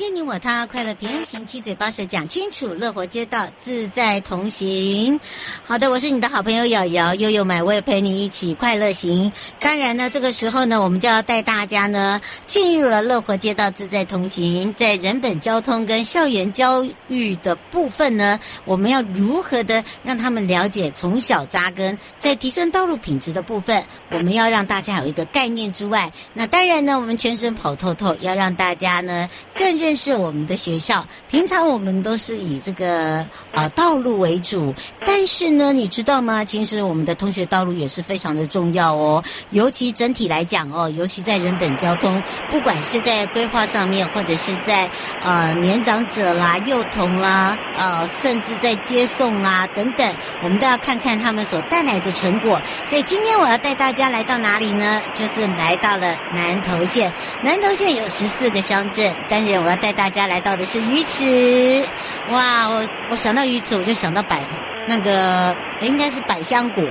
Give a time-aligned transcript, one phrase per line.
[0.00, 5.20] 迎接你我他，快乐平安行，七嘴八舌讲清楚，乐活街道自在同行。
[5.62, 9.30] 好的，我是你的好朋友瑶瑶，悠悠美味陪你一起快乐行。
[9.58, 29.80] 当然呢，这个时候呢，我们就要带大家呢进入了乐活街道自在同行，在人本交通跟校园教育的部分呢，我们要如何的让他们了解从小扎根，在提升道路品质的部分，我们要让大家有一个概念之外，那当然呢，我们全身跑透透，要让大家呢更。
[29.80, 31.04] 认认识我们的学校。
[31.28, 34.72] 平常我们都是以这个呃道路为主，
[35.04, 36.44] 但是呢，你知道吗？
[36.44, 39.20] 其实我们的通学道路也是非常的重要哦。
[39.50, 44.88] 尤其整体来讲哦，尤其在人本交通，不管是在规划上面，或者是在
[45.22, 50.14] 呃年长者啦、幼童啦，呃，甚至在接送啊等等，
[50.44, 52.62] 我们都要看看他们所带来的成果。
[52.84, 55.02] 所以今天我要带大家来到哪里呢？
[55.16, 57.12] 就是来到了南投县。
[57.42, 59.50] 南投县有十四个乡镇，当然。
[59.50, 61.82] 我要带大家来到的是鱼池，
[62.30, 62.68] 哇！
[62.68, 64.40] 我我想到鱼池，我就想到百
[64.86, 66.84] 那个应该是百香果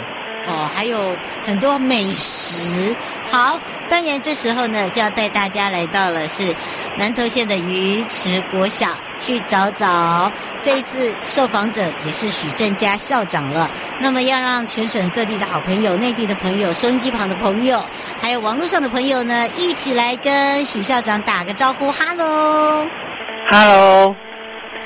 [0.48, 2.96] 哦，还有很多美食。
[3.32, 6.56] 好，当然这时候呢，就要带大家来到了是
[6.98, 8.88] 南投县的鱼池国小，
[9.20, 13.70] 去找找这一次受访者也是许正佳校长了。
[14.02, 17.80] 那么要让全省各地的好朋友、内地的朋友、收音机旁的朋友，
[18.20, 22.84] 还有网络上的朋友呢，一起来跟许校长打个招呼，哈喽，
[23.52, 24.16] 哈喽，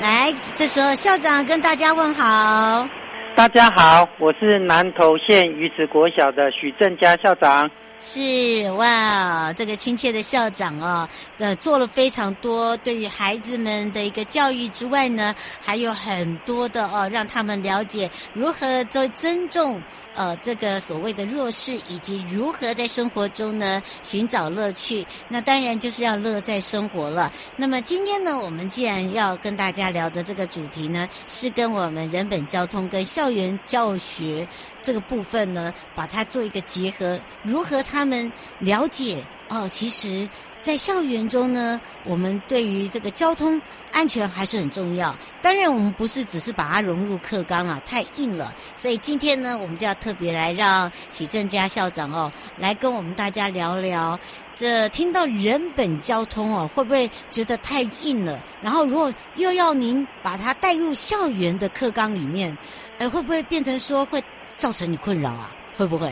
[0.02, 2.86] 来，这时候校长跟大家问好。
[3.34, 7.68] 大家好，我是南投县鱼池国小的许正佳校长。
[8.00, 19.82] 是哇，这个亲切的校长啊，呃，做了非常多对于孩子们的一个教育之外呢，还有很多的哦，让他们了解如何做尊重。
[20.14, 27.32] 呃，这个所谓的弱势，以及如何在生活中呢寻找乐趣，那当然就是要乐在生活了。
[27.56, 34.46] 那么今天呢，我们既然要跟大家聊的这个主题呢，是跟我们人本交通跟校园教学
[34.82, 38.30] 这个部分呢，把它做一个结合，如何他们
[38.60, 40.28] 了解哦，其实。
[40.64, 43.60] 在校园中呢，我们对于这个交通
[43.92, 45.14] 安全还是很重要。
[45.42, 48.54] 当然，我们不是只是把它融入课纲啊，太硬了。
[48.74, 54.18] 所以今天呢，我们就要特别来让许正佳校长哦，来跟我们大家聊聊。
[54.54, 58.42] 这听到人本交通哦，会不会觉得太硬了？
[58.62, 62.56] 然后，如果又要您把它带入校园的课纲里面，
[62.96, 64.24] 呃，会不会变成说会
[64.56, 65.52] 造成你困扰啊？
[65.76, 66.10] 会不会？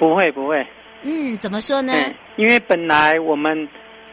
[0.00, 0.66] 不会，不会。
[1.04, 1.92] 嗯，怎么说呢？
[2.34, 3.68] 因为本来我们。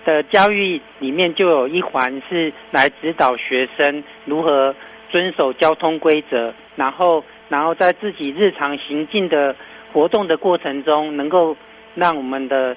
[0.06, 4.76] 的教育里面就有一环是来指导学生如何
[5.10, 9.56] 遵守交通规则，然后，然后在自己日常行进的
[9.94, 11.56] 活动的过程中，能够
[11.96, 12.76] 让我们的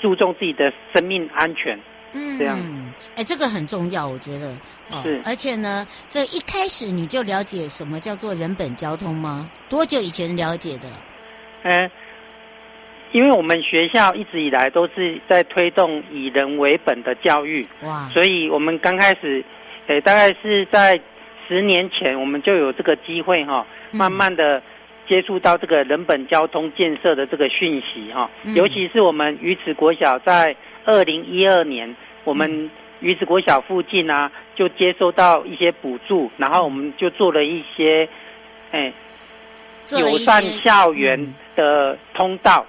[0.00, 1.78] 注重自己的生命安全。
[2.14, 2.58] 嗯，这样。
[3.16, 4.54] 哎，这个很重要，我觉得。
[4.90, 5.20] 哦，是。
[5.24, 9.50] 而且呢，这一开始你就了解什么叫做人本交通吗？
[9.68, 10.88] 多久以前了解的？
[11.64, 11.90] 嗯。
[13.12, 18.08] 因为我们学校一直以来都是在推动以人为本的教育，哇！
[18.08, 19.44] 所以我们刚开始，
[19.86, 20.98] 诶，大概是在
[21.46, 24.62] 十年前，我们就有这个机会哈，慢慢的
[25.06, 28.30] 接触到这个人本交通建设的这个讯息哈。
[28.54, 31.94] 尤其是我们鱼池国小在二零一二年，
[32.24, 32.70] 我们
[33.00, 38.08] 鱼池国小附近啊，就接收到一些补助，然后我们就做了一些，
[38.70, 38.92] 诶。
[39.90, 42.64] 友善校园的通道，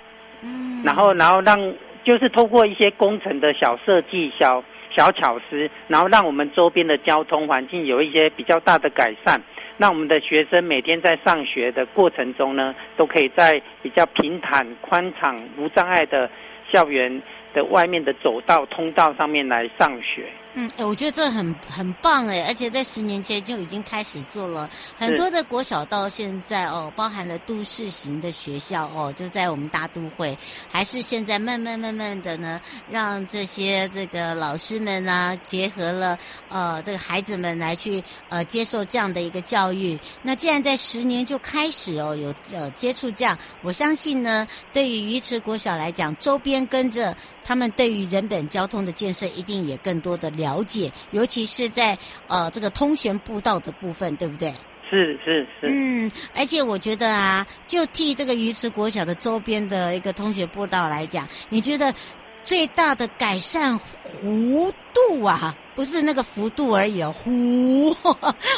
[0.84, 1.74] 然后然后让
[2.04, 4.64] 就是通过一些工程的小设计、小
[4.96, 9.42] 小巧思，然后让我们周边的交通环境有一些比较大的改善，
[9.78, 16.30] 让我们的学生每天在上学的过程中呢，都可以在比较平坦、宽敞、无障碍的
[16.72, 17.22] 校园
[17.54, 20.26] 的外面的走道、通道上面来上学。
[20.56, 30.38] 嗯，哎，我觉得这很很棒哎，而且在十年前就已经开始做了很多的国小到现在哦，包含了都市型的学校哦，就在我们大都会，
[30.70, 36.20] 还是现在慢慢慢慢的呢，让这些这个老师们啊，结合了
[36.50, 40.00] 呃这个孩子们来去呃接受这样的一个教育。
[40.22, 51.96] 那既然在十年就开始哦有呃接触这样，我相信呢，对于鱼池国小来讲，周边跟着他们对于人本交通的建设，一定也更多的了解，尤其是在
[52.28, 54.52] 呃这个通玄步道的部分，对不对？
[54.90, 55.68] 是是是。
[55.68, 61.92] 嗯，而且我觉得啊，就替这个鱼池国小的周边的一个通学步道来讲，你觉得
[62.44, 67.96] 最大的改善弧度啊，不是那个幅度而已哦，弧，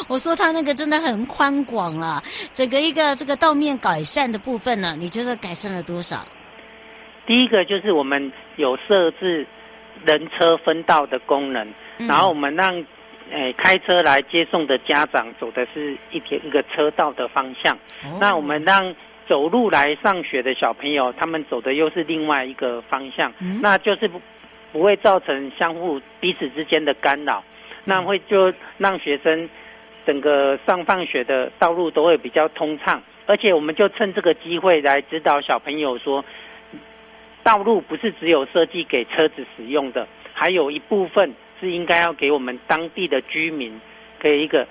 [0.08, 2.22] 我说它那个真的很宽广了，
[2.52, 6.26] 整个一个这个道面改善的部分呢，你觉得改善了多少？
[7.26, 9.46] 第一个就是我们有设置。
[10.04, 11.66] 人车分道的功能，
[11.98, 12.74] 然后我们让
[13.30, 18.94] 诶、呃、开车来接送的家长走的是一条一个车道的方向，哦、那我们让
[19.28, 24.20] 走路来上学的小朋友，他们走的又是另外一个方向，嗯、那就是不
[24.72, 27.42] 不会造成相互彼此之间的干扰，
[27.84, 29.48] 那会就让学生
[30.06, 36.24] 整个上放学的道路都会比较通畅，而且我们就趁这个机会来指导小朋友说。
[37.46, 40.04] 道路不是只有设计给车子使用的，
[40.34, 43.80] 还有一部分是应该要给我们当地的居民，
[44.20, 44.66] 可以一个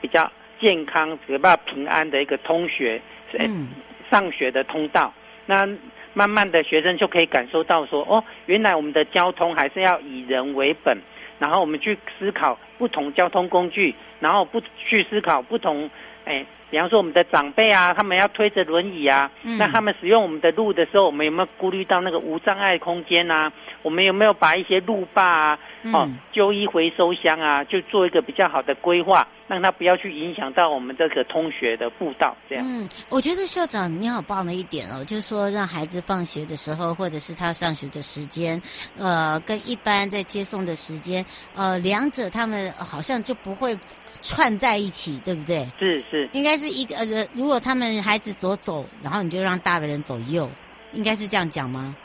[0.00, 0.28] 比较
[0.60, 3.00] 健康、比较平安的一个通学、
[3.38, 3.68] 嗯、
[4.10, 5.14] 上学的通道。
[5.46, 5.64] 那
[6.12, 10.98] 慢慢的学生就可以感受到说，哦，原来我们的交通还是要以人为本，
[11.38, 15.88] 然后我们去思考不同交通工具，然后不去思考不同，
[16.24, 16.44] 哎。
[16.70, 23.50] 比方说，我们的长辈啊，他们要推着轮椅啊，嗯、那他们使用我们的路的时候，我们有没有顾虑到那个无障碍空间啊？
[23.82, 25.58] 我们有没有把一些路霸啊、
[25.92, 32.36] 哦旧衣回收箱啊，就做一个比较好的规划，让他不要去影响到我们这个通学的步道？
[32.48, 32.64] 这样。
[32.68, 38.60] 嗯，我觉得校长你好棒的一点哦，就是说让孩子放学的时候，或者是他上学的时间，
[38.98, 41.24] 呃，跟一般在接送的时间，
[41.54, 43.76] 呃，两者他们好像就不会。
[44.20, 45.64] 串在一起，对不对？
[45.78, 50.50] 是是，应该是一个呃，如果他们孩子左走，然后你就让大的人走右，
[50.92, 51.96] 应该是这样讲吗？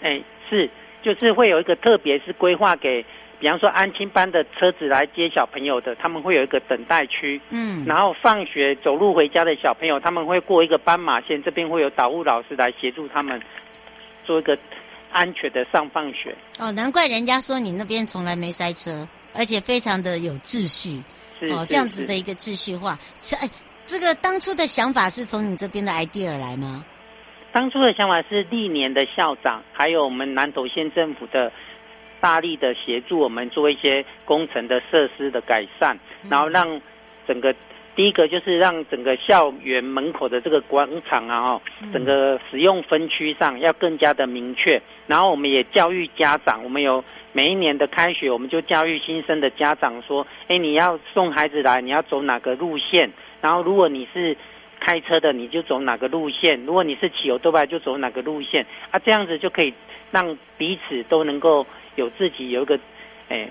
[0.00, 0.70] 哎，是，
[1.02, 3.04] 就是会有一个特别是规划给，
[3.38, 13.38] 比方说安亲班的车子来接小朋友的，他们会有一个等待区，嗯，然后放学走路回家的小朋友，他们会过一个斑马线，这边会有导护老师来协助他们
[14.24, 14.56] 做一个
[15.12, 16.34] 安全的上放学。
[16.58, 21.02] 哦，难怪人家说你那边从来没塞车，而且非常的有秩序。
[21.52, 23.48] 哦，这样子的一个秩序化，是哎，
[23.90, 26.84] 这个当初的想法是从你这边的 idea 来吗？
[27.50, 31.50] 当初的想法是历年的校长，还有我们南投县政府的
[32.20, 35.98] 大力的协助，我们做一些工程的设施的改善，
[36.28, 36.80] 然后让
[37.26, 37.52] 整个
[37.96, 47.02] 第一个就是让整个校园门口的这个广场啊，哈，整个使用分区上要更加的明确，然后我们也教育家长，我们有。
[47.32, 53.08] 每一年的开学，我们就教育新生的家长说：“哎，你要送孩子来，你要走哪个路线？
[53.40, 54.36] 然后，如果你是
[54.80, 58.66] 开车的，你就走哪个路线；如果你是骑油多拜，就走哪个路线。
[58.90, 59.72] 啊，这样子就可以
[60.10, 61.66] 让彼此都能够
[61.96, 62.78] 有自己有一个
[63.28, 63.50] 哎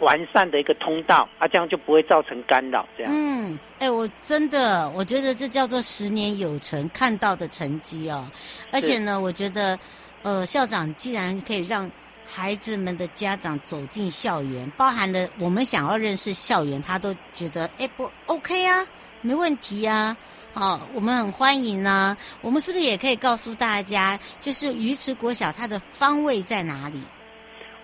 [0.00, 2.86] 完善的一个通道啊，这样就不会造成干扰。
[2.96, 3.12] 这样。
[3.14, 8.26] 嗯，哎，我真的我觉得这叫做十年有成看到的成绩哦。
[8.70, 9.78] 而且呢，我觉得
[10.22, 11.90] 呃，校长既然可以让。
[12.26, 18.82] 孩子们的家长走进校园，包含了我们想要认识校园，他都觉得哎不 OK 啊，
[19.24, 20.14] 没问题啊，
[20.52, 22.14] 哦，我们很欢迎啊。
[22.42, 27.00] 我们是不是也可以告诉大家，就是鱼池国小它的方位在哪里？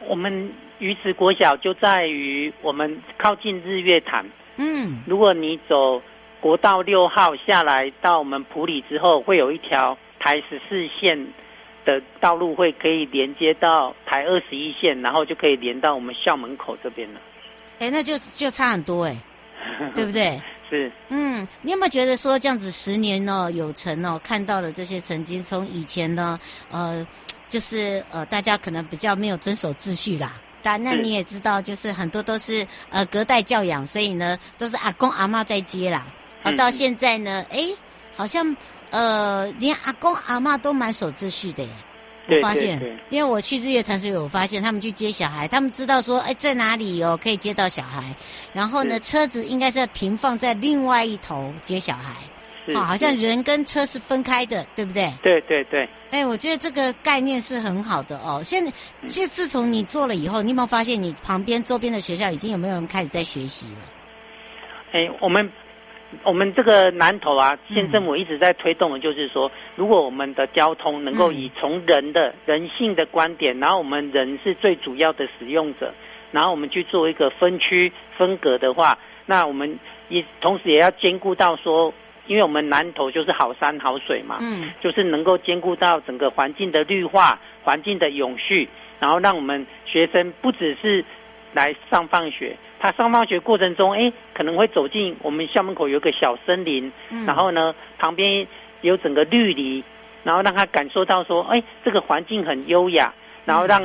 [0.06, 4.24] 我们鱼池国小就在于我们靠近日月潭。
[4.56, 6.02] 嗯，如果你走
[6.42, 11.26] 国道六号下来到我们普里之后，会有一条台十四线。
[11.82, 17.20] 的道路会可以连接到台二十一线，然后就可以连到我们校门口这边了。
[17.78, 19.16] 哎，那就就差很多哎，
[19.94, 20.38] 对不对？
[20.70, 20.90] 是。
[21.08, 27.06] 嗯，你有没有觉得说这样子十年哦有成哦，看到了这些曾经，从以前呢，呃，
[27.48, 36.06] 就是呃大家可能比较没有遵守秩序啦，但那你也知道，就是很多都是呃隔代教养，所以呢都是阿公阿妈在接啦。
[36.42, 37.68] 而到现在呢，哎。
[38.16, 38.54] 好像
[38.90, 41.70] 呃，连阿公阿妈都蛮守秩序的耶。
[42.28, 48.14] 我发现，对对对，因为我去日月潭，时候我发现他们去接小孩，他们知道说，哎，在哪里哦，可以接到小孩。
[48.52, 52.14] 然后呢，车子应该是要停放在另外一头接小孩。
[52.66, 55.12] 是，哦，好像人跟车是分开的，对不对？
[55.22, 55.88] 对对对。
[56.10, 58.40] 哎，我觉得这个概念是很好的哦。
[58.44, 58.70] 现在，
[59.08, 63.80] 其实自从你做了以后，你有没有发现你旁边周边的学校已经有没有人开始在学习了？
[64.92, 65.50] 哎，我们。
[66.24, 75.94] 我们这个南投啊，县政府一直在推动的，就是说，嗯、如果我们的交通能够以从人的人性的观点，然后我们人是最主要的使用者，
[76.32, 81.94] 然后我们去做一个分区分隔的话，那我们也同时也要兼顾到说，
[82.26, 91.04] 因为我们南投就是好山好水嘛，嗯，就是能够兼顾到整个环境的绿化、环境的永续，然后让我们学生不只是
[91.54, 92.56] 来上放学。
[92.80, 98.46] 他上放学过程中，哎，可能会走进我们校门口有一个小森林，嗯、然后呢，旁边
[98.80, 99.84] 有整个绿篱，
[100.24, 103.12] 然后让他感受到说，哎，这个环境很优雅，
[103.44, 103.82] 然后让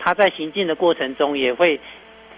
[0.00, 1.78] 他在行进的过程中也会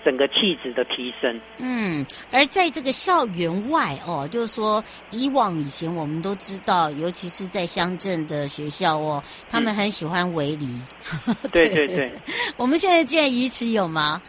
[0.04, 1.40] 整个气质的提升。
[1.58, 10.66] 嗯，而在这个校园外哦，就是说以往以前我们都知道，尤其是在乡镇的学校哦，他们很喜欢围篱。
[11.26, 12.12] 嗯、对对对，
[12.58, 14.20] 我们现在建鱼池有吗？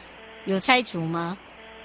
[0.46, 1.38] 有拆除吗？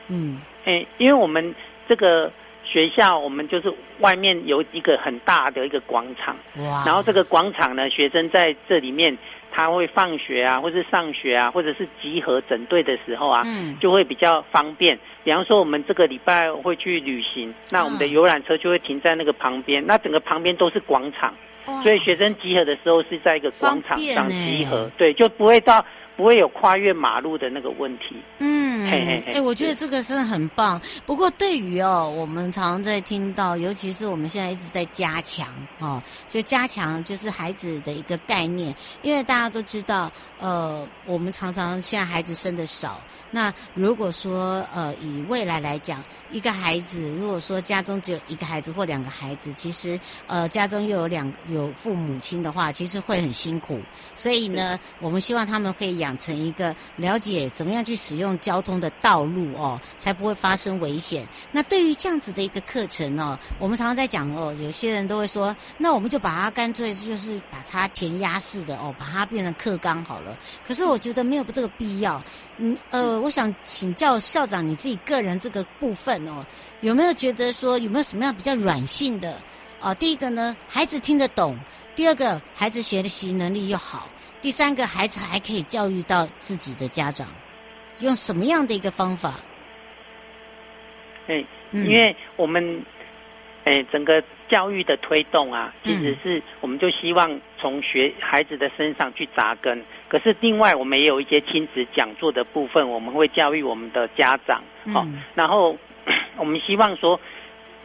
[0.09, 1.55] 嗯，哎，因为我们
[1.89, 2.33] 这个
[2.65, 6.83] 学校，我们就是外面有一个很大的一个广场，哇！
[6.87, 9.17] 然后这个广场呢，学生在这里面，
[9.51, 14.99] 他会放学啊，或是上学啊，或者是集合整队的时候啊，嗯，就会比较方便。
[15.25, 21.35] 比方说，我们这个礼拜会去旅行，那我们的游览车就会停在那个旁边，那整个旁边都是广场，
[21.83, 25.85] 所以学生集合的时候是在一个广场上集合，对，就不会到。
[26.19, 28.17] 不会有跨越马路的那个问题。
[28.41, 29.33] 嗯，嘿嘿嘿。
[29.35, 30.81] 哎，我觉得这个是很棒。
[31.07, 35.47] 不过对于哦，我们常常在听到，尤其是我们现在一直在加强
[35.79, 38.75] 哦，就加强就是孩子的一个概念。
[39.03, 43.01] 因为大家都知道，呃，我们常常现在孩子生的少。
[43.31, 53.81] 那如果说呃，以未来来讲，一个孩子如果说家中只有一个孩子或两个孩子，其实呃，家中又有两有父母亲的话，其实会很辛苦。
[54.15, 56.19] 所以呢，我们希望他们可以养。
[56.19, 61.25] 成一个了解怎么样去使用交通的道路哦，才不会发生危险。
[61.53, 70.28] 那对于这样子的一个课程哦，我们常常在讲哦，有些人都会说，那我们就把它干脆就是把它填鸭式的哦，把它变成课纲好了。
[70.67, 72.23] 可是我觉得没有这个必要。
[72.59, 76.45] 嗯呃，我想请教校长你自己个人这个部分哦，
[76.81, 79.37] 有没有觉得说有没有什么样比较软性的？
[79.81, 81.55] 哦，第一个呢，孩子听得懂；
[81.95, 84.09] 第二个，孩子学习能力又好。
[84.41, 87.29] 第三个孩子还可以教育到自己的家长，
[88.01, 89.35] 用什么样的一个方法？
[91.27, 92.85] 哎，因为我们
[93.65, 99.85] 哎整个教育的推动啊，其实是我们就希望从学孩子的身上去扎根。
[100.09, 104.63] 可是另外我们也有一些亲子讲座的部分，我们会教育我们的家长。
[104.93, 105.77] 好，然后
[106.39, 107.21] 我们希望说，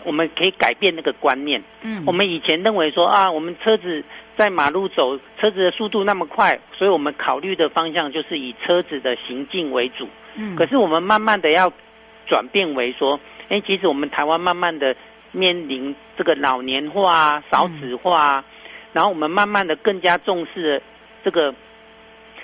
[0.04, 1.62] 我们可以改变那个观念。
[1.82, 4.04] 嗯，我们以前认为说啊，我们车子。
[4.36, 10.10] 在马路走，车子的速度那么快，所以我们考虑的方向就是以车子的行进为主。
[10.34, 11.72] 嗯，可是我们慢慢的要
[12.26, 14.96] 转变为说，哎，其实我们台湾慢慢的
[15.34, 18.44] 面临这个老年化啊、少子化
[18.94, 20.82] 然后我们慢慢的更加重视
[21.24, 21.54] 这个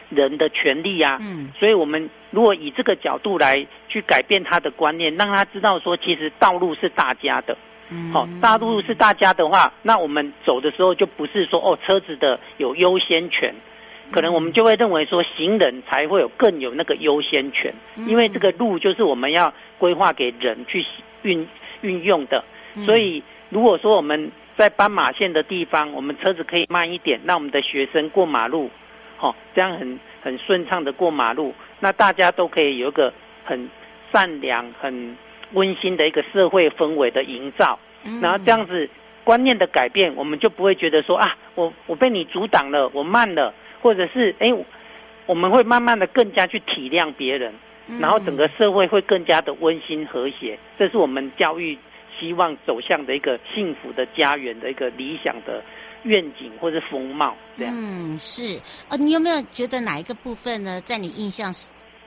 [0.09, 1.17] 人的权利啊。
[1.21, 7.55] 嗯，所以我们如果以这个角度来去改变他的观念，让他知道说，其实道路是大家的。
[7.89, 8.11] 嗯。
[8.11, 13.53] 好，大路是大家的话，那我们走的时候就不是说哦，车子的有优先权，
[14.11, 17.73] 可能我们就会认为说行人才会有更有那个优先权，
[18.07, 20.83] 因为这个路就是我们要规划给人去
[21.21, 21.47] 运
[21.81, 22.43] 运用的，
[22.85, 28.69] 所以如果说我们在斑马线的地方，我们车子可以慢一点，让我们的学生过马路，
[29.17, 33.13] 好，这样很很顺畅的过马路，那大家都可以有一个
[33.43, 33.69] 很
[34.11, 35.15] 善良很。
[35.53, 37.79] 温馨的一个社会氛围的营造，
[38.21, 38.87] 然后这样子
[39.23, 43.51] 观念的改变，我们就不会觉得说啊，我我被你阻挡了，我慢了，
[43.81, 44.53] 或者是哎，
[45.25, 47.51] 我们会慢慢的更加去体谅别人，
[47.99, 51.75] 然后整个社会会更加的温馨和谐，这是我们教育
[52.19, 55.63] 希望走向的一个幸福的家园的一个理想的
[56.03, 57.35] 愿景或者风貌。
[57.57, 58.59] 这样，嗯，是，
[58.89, 61.53] 呃，你有没有觉得哪一个部分呢，在你印象？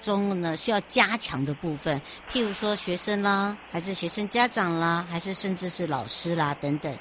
[0.02, 1.97] 中呢，需要加强的部分，
[2.28, 6.92] 譬如说学生啦，还是学生家长啦，还是甚至是老师啦等等。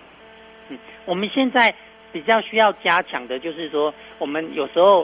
[0.70, 0.78] 嗯，
[1.08, 1.74] 我们现在
[2.12, 5.04] 比较需要加强的就是说，我们有时候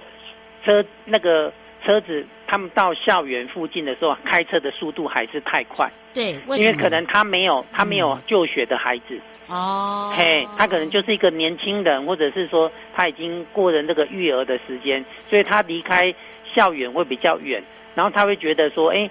[0.64, 1.52] 车那个
[1.84, 5.92] 车子他们到校园附近的时候，开车的速度还是太快。
[6.14, 9.20] 对，为因为可能他没有他没有就学的孩子。
[9.48, 10.18] 哦、嗯。
[10.18, 16.14] 嘿，他可能就是一个年轻人，或者是说他已经过了那个育儿的时间，所以他离开
[16.56, 17.62] 校园会比较远，
[17.94, 19.10] 然后他会觉得说，哎，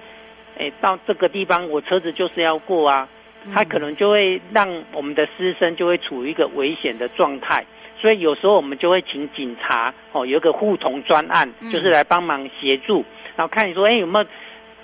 [0.58, 3.08] 哎，到这个地方我车子就是要过啊，
[3.54, 7.64] 他可能就会让我们的师生就会处于一个危险的状态。
[7.98, 13.02] 所以有时候我们就会请警察哦，有一个互同专案，就是来帮忙协助，
[13.36, 14.24] 然后看你说，哎，有没有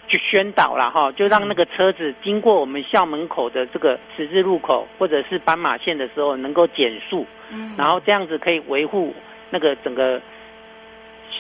[0.07, 7.27] 就宣导了哈，就让那个车子经过我们校门口的这个十字路口或者是斑马线的时候能够减速，
[7.77, 9.15] 然后这样子可以维护
[9.51, 10.21] 那个整个。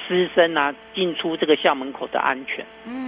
[0.08, 3.01] 师生啊，进出这个校门口的安全，嗯，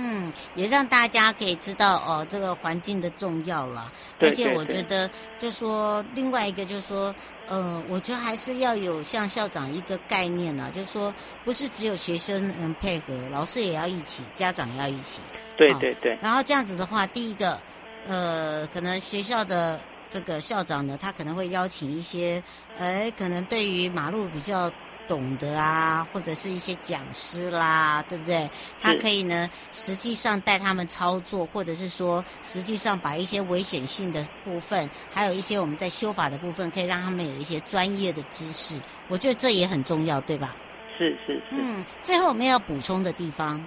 [0.55, 3.93] 也让大家可以知道哦，这个环境的重要了。
[4.21, 7.15] 而且我觉得，就说另外一个，就是说，
[7.47, 11.13] 呃，我觉得还是要有像校长一个概念呢，就是说，
[11.45, 15.21] 不是只有学生能配合，老师也要一起，家长也要一起。
[15.57, 16.19] 对对对。
[16.23, 17.59] 然后这样子的话，第一个，
[18.07, 22.43] 呃，可能学校的这个校长呢，他可能会邀请一些，
[22.79, 24.71] 哎，可能对于马路比较。
[25.07, 28.49] 懂得啊，或者是一些讲师啦，对不对？
[28.81, 38.81] 他可以呢，实际上带他们操作，或者是说，实际上把一些危险性的部分，还有一些我们在修法的部分，可以让他们有一些专业的知识。
[39.09, 40.57] 我觉得这也很重要，对吧？
[40.97, 41.43] 是是是。
[41.51, 43.63] 嗯，最后我们要补充的地方，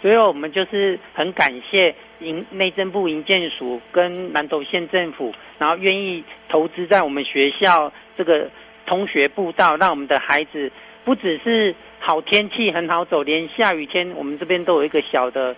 [0.00, 8.50] 所以我们就是很感谢营内政部营建署跟南投县政府，然后愿意投资在我们学校这个。
[8.86, 10.70] 通学步道，让我们的孩子
[11.04, 15.54] 不只是好天气很好走，连下雨天我们这边都有一个小的，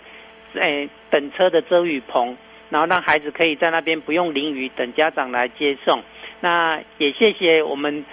[0.55, 2.37] 诶等车的遮雨棚，
[2.71, 6.03] 然后让孩子可以在那边不用淋雨，等家长来接送。
[6.41, 8.05] 那也谢谢我们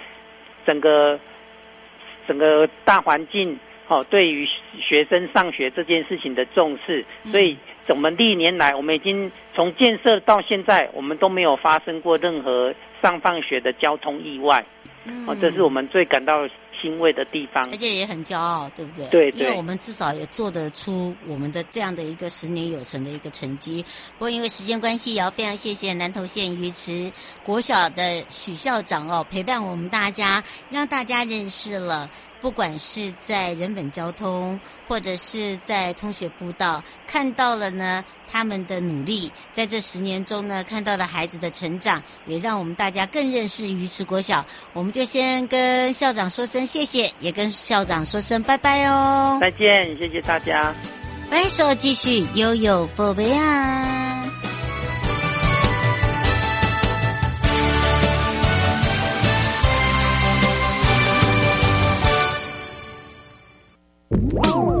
[0.66, 1.18] 整个
[2.26, 4.48] 整个大环境哦，对于
[4.80, 7.56] 学生上学这件事情的重视，所以
[7.88, 14.64] 我们历年来，我们已经从建设到现在，我们都没有发生过任何上放学的交通意外。
[15.26, 16.48] 哦，这是我们最感到
[16.80, 19.06] 欣慰的地方，而且也很骄傲，对不对？
[19.08, 23.84] 对对，因为我们至少也做得出我们的这样的一个十年有成的一个成绩。
[24.18, 27.12] 不过因为时间关系，也要非常谢谢南投县鱼池
[27.44, 32.10] 国小的许校长哦，陪伴我们大家，让大家认识了。
[32.44, 44.44] 不管是在人本交通，或者是在通学步道，看到了呢他们的努力，在这十年中呢，看到了孩子的成长，也让我们大家更认识鱼池国小。
[44.74, 49.38] 我们就先跟校长说声谢谢，也跟校长说声拜拜哦。
[49.40, 50.74] 再见，谢谢大家。
[51.30, 54.23] 拜手继续悠悠宝贝啊。
[64.42, 64.73] Oh!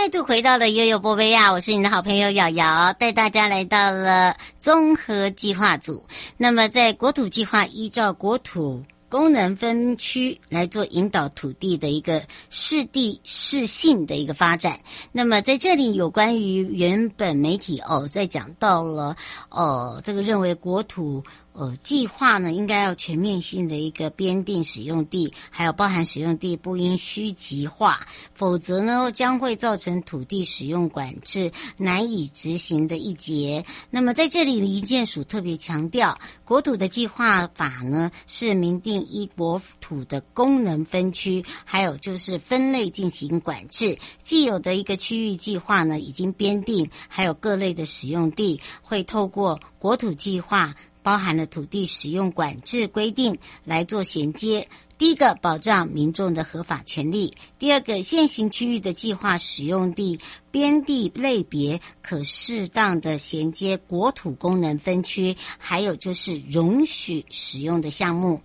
[0.00, 1.52] 再度回到了悠悠波贝亚！
[1.52, 6.02] 我是你的好朋友瑶瑶，带大家来到了综合计划组。
[6.38, 8.82] 那么，在国土计划依照国土。
[9.10, 14.78] 功能分区来做引导土地的一个适地适性的一个发展。
[15.10, 19.16] 那么在这里有关于原本媒体哦，在讲到了
[19.48, 21.22] 哦，这个认为国土。
[21.52, 33.64] 呃，计划呢，应该要全面性的一个编定使用地，还有包含使用地不应虚极化，否则呢，将会造成土地使用管制难以执行的一节。
[33.90, 43.98] 那么在这里，营建署特别强调，国土的计划法呢，是明定一国土的功能分区，还有就是分类进行管制。
[44.22, 50.74] 既有的一个区域计划呢，已经编定，还有各类的使用地，会透过国土计划。
[51.02, 54.68] 包含了土地使用管制规定来做衔接。
[54.98, 68.42] 第一个，保障民众的合法权利；第二个，现行区域的计划使用地边地类别可适当的衔接国土功能分区，还有就是容许使用的项目。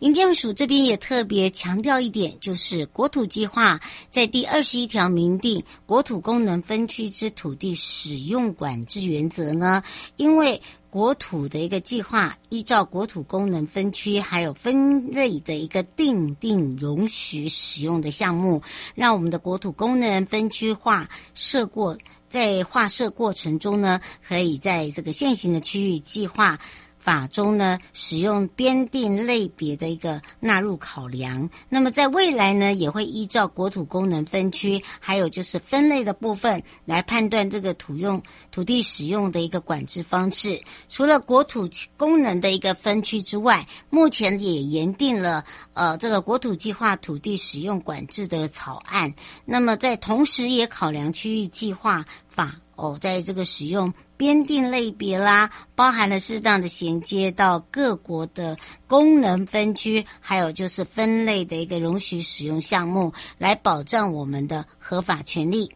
[0.00, 3.80] 营建署这边也特别强调一点，就是国土计划
[4.10, 9.82] 在第二十一条明定国土功能分区之土地使用管制原则呢，
[10.16, 10.60] 因为。
[10.88, 18.62] 国土的一个计划，依照国土功能分区还有分类的一个定定容许使用的项目，
[18.94, 21.98] 让我们的国土功能分区划设过，
[22.30, 26.58] 在划设过程中呢，可以在这个现行的区域计划。
[27.06, 31.48] 法中呢，使用编定类别的一个纳入考量。
[31.68, 40.60] 那么在未来呢，也会依照国土功能分区，还有就是分类的部分来判断这个土用土地使用的一个管制方式。
[40.88, 49.14] 除了国土功能的一个分区之外，目前也研定了呃这个国土计划土地使用管制的草案。
[49.44, 53.92] 那么在同时也考量区域计划法哦，在这个使用。
[54.18, 65.70] 编定类别啦，包含了适当的衔接到各国的功能分区，还有就是分类的一个容许使用项目，来保障我们的合法权利。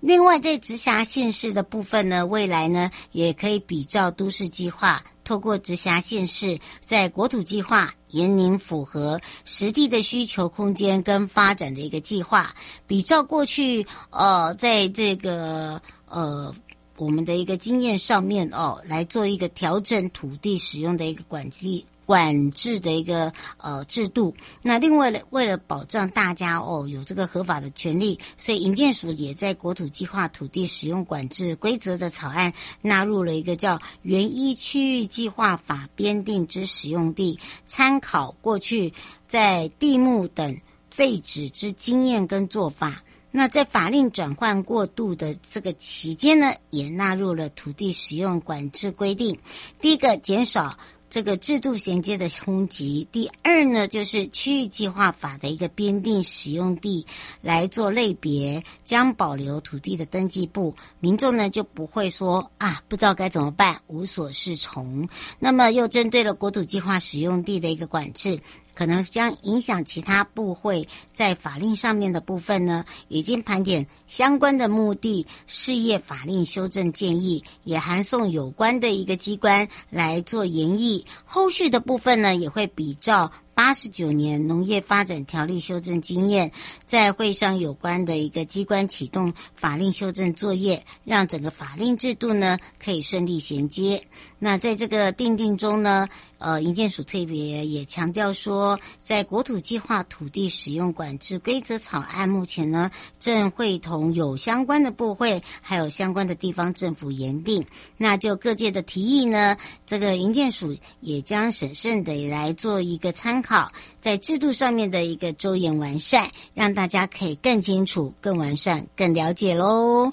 [0.00, 12.54] 另外，在直辖县市的部分呢，未来呢也可以比照都市计划，透过直辖县市在国土计划严拟符合实际的需求空间跟发展的一个计划，
[12.86, 16.54] 比照过去呃，在这个呃。
[16.98, 24.34] 我们的一个经验上面哦，来做一个调整土地使用的一个管理管制的一个呃制度。
[24.62, 38.90] 那另外呢，为了保障大家哦有这个合法的权利，所以营建署也在国土计划土地使用管制规则的草案纳入了一个叫原一区域计划法编定之使用地，参考过去
[39.28, 40.58] 在地目等
[40.90, 43.02] 废止之经验跟做法。
[43.38, 49.38] 那在法令转换过渡的这个期间呢，也纳入了土地使用管制规定。
[49.78, 50.74] 第一个，减少
[51.10, 57.04] 这个制度衔接的冲击；第二呢，就是区域计划法的一个编定使用地
[57.42, 65.06] 来做类别，将保留土地的登记簿，民众呢就不会说啊，不知道该怎么办，无所适从。
[65.38, 68.40] 那么又针对了国土计划使用地的一个管制。
[68.76, 81.04] 可能将影响其他部会在法令上面的部分呢，已经盘点相关的目的、事业法令修正建议，也函送有关的一个机关来做研议。
[81.24, 83.32] 后续的部分呢，也会比照。
[83.56, 86.52] 八十九年农业发展条例修正经验，
[86.86, 94.06] 在会上有关的一个机关启动法令修正作业，让整个法令制度呢可以顺利衔接。
[94.38, 107.64] 那在这个订定中呢，呃，营建署特别也强调说，在国土计划土地使用管制规则草案目前呢，正会同有相关的部会还有相关的地方政府研定。
[107.96, 113.45] 那就各界的提议呢，这个营建署也将审慎的来做一个参考。
[113.46, 120.10] 好，在制度上面的一个周延完善，让大家可以更清楚、更完善、更了解喽。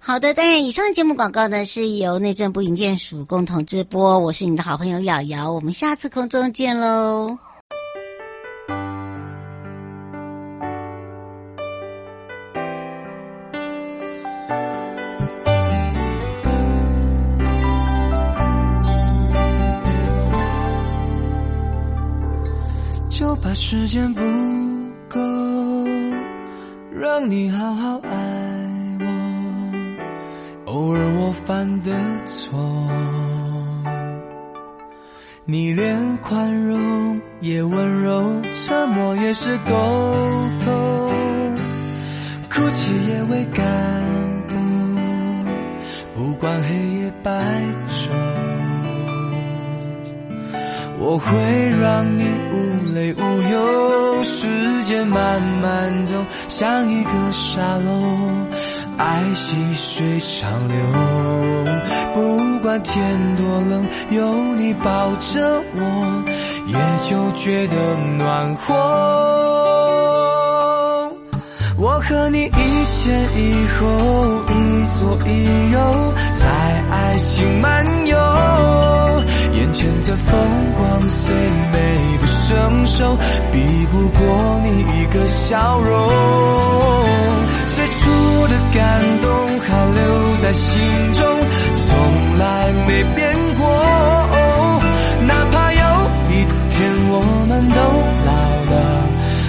[0.00, 4.18] 好的，当然，以上节目广告呢是由内政部营建署共同直播。
[4.18, 7.38] 我是你的好朋友瑶瑶，我们下次空中见喽。
[23.54, 24.20] 时间不
[25.08, 25.20] 够，
[26.90, 28.10] 让你好好爱
[29.00, 30.72] 我。
[30.72, 31.90] 偶尔我犯的
[32.26, 32.58] 错，
[35.44, 39.70] 你连宽容也温柔，沉默也是沟
[40.64, 41.56] 通，
[42.48, 43.64] 哭泣也会感
[44.48, 44.56] 动，
[46.14, 47.30] 不管黑夜白
[47.86, 48.08] 昼，
[50.98, 54.22] 我会让你无泪无忧。
[54.22, 54.46] 时
[54.84, 56.14] 间慢慢走，
[56.48, 57.90] 像一个沙漏。
[58.98, 60.76] 爱细水长流，
[62.14, 66.22] 不管天多冷，有你抱着我，
[66.66, 67.74] 也就觉得
[68.18, 68.74] 暖和。
[71.78, 74.52] 我和你一前一后，一
[74.94, 76.48] 左一右，在
[76.90, 78.16] 爱情漫游，
[79.54, 80.38] 眼前的风
[80.76, 81.34] 光虽
[81.72, 81.76] 美
[82.46, 83.16] 承受，
[83.50, 86.08] 比不过你一个笑容。
[87.74, 88.00] 最初
[88.48, 90.80] 的感动还留在心
[91.14, 91.24] 中，
[91.76, 93.62] 从来没变过。
[95.26, 95.80] 哪怕有
[96.30, 97.76] 一天我们都
[98.26, 98.30] 老
[98.70, 98.72] 了，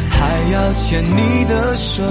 [0.09, 0.17] 还
[0.51, 2.03] 要牵你的手。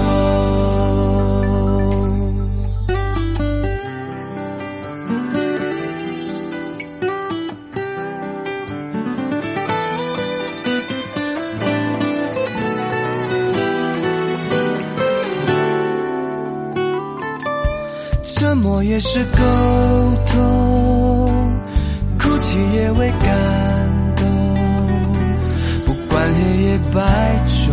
[18.75, 19.37] 我也是沟
[20.31, 20.41] 通，
[22.17, 23.29] 哭泣也会感
[24.15, 24.25] 动，
[25.85, 26.99] 不管黑夜白
[27.45, 27.69] 昼，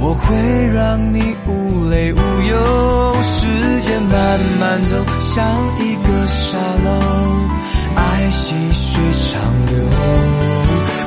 [0.00, 3.14] 我会让你无泪无忧。
[3.22, 5.46] 时间慢慢走，像
[5.78, 6.90] 一个沙漏，
[7.94, 9.74] 爱细水长流。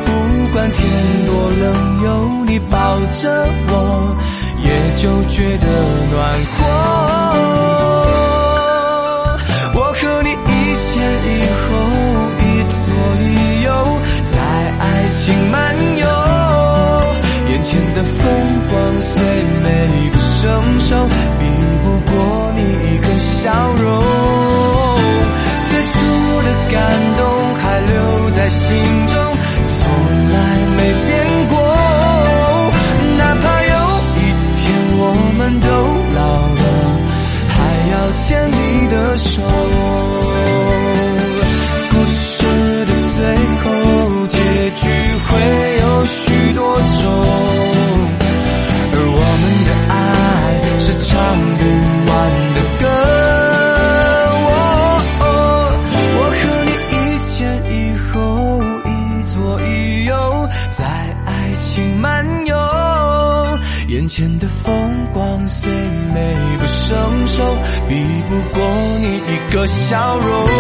[0.05, 0.10] 不
[0.53, 0.79] 管天
[1.27, 1.29] 多
[1.60, 1.65] 冷，
[2.03, 4.15] 有你抱着我。
[4.63, 5.65] 也就觉得
[6.11, 6.15] 暖
[6.45, 6.55] 和。
[9.73, 10.33] 我和你一
[10.87, 10.93] 前
[11.25, 11.29] 一
[11.61, 11.65] 后，
[12.39, 12.83] 一左
[13.21, 13.23] 一
[13.63, 13.67] 右，
[14.25, 14.33] 在
[14.79, 15.55] 爱情漫
[15.97, 16.03] 游。
[17.49, 18.21] 眼前的风
[18.67, 19.11] 光虽
[19.63, 19.65] 美
[20.11, 20.43] 不胜
[20.79, 20.89] 收，
[21.39, 21.41] 比
[21.83, 22.13] 不过
[22.55, 22.59] 你
[22.91, 23.43] 一个笑
[23.75, 23.85] 容。
[25.69, 25.95] 最初
[26.41, 26.75] 的感
[38.25, 40.35] 牵你的手。
[69.55, 70.53] 个笑容最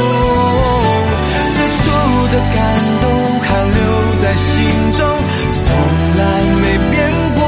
[1.69, 1.83] 初
[2.31, 2.63] 的感
[3.01, 4.55] 动还留在心
[4.93, 5.05] 中
[5.51, 5.65] 从
[6.15, 6.21] 来
[6.61, 6.95] 没变
[7.33, 7.39] 过。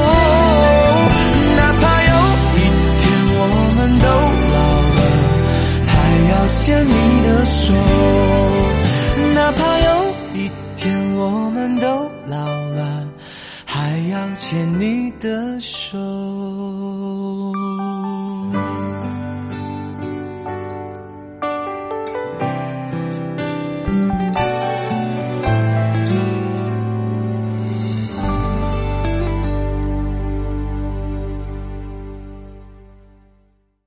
[1.56, 2.12] 哪怕有
[2.52, 2.58] 一
[2.98, 3.40] 天我
[3.76, 4.06] 们都
[4.52, 4.56] 老
[4.92, 5.00] 了
[5.86, 5.90] 还
[6.28, 7.72] 要牵你的手
[9.32, 10.07] 哪怕有